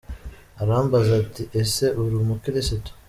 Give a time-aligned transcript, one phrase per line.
[0.61, 2.89] Arambaza ati: “Ese uri umukristo?